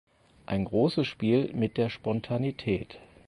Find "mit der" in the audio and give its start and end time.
1.53-1.91